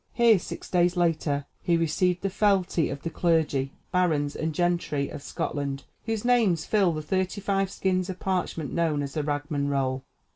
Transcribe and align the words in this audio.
Here, 0.13 0.39
six 0.39 0.67
days 0.67 0.97
later, 0.97 1.45
he 1.61 1.77
received 1.77 2.21
the 2.23 2.31
fealty 2.31 2.89
of 2.89 3.03
the 3.03 3.11
clergy, 3.11 3.73
barons, 3.91 4.35
and 4.35 4.51
gentry 4.51 5.09
of 5.09 5.21
Scotland, 5.21 5.83
whose 6.07 6.25
names 6.25 6.65
fill 6.65 6.91
the 6.91 7.03
thirty 7.03 7.39
five 7.39 7.69
skins 7.69 8.09
of 8.09 8.19
parchment 8.19 8.73
known 8.73 9.03
as 9.03 9.13
the 9.13 9.21
"Ragman 9.21 9.67
Roll." 9.69 10.03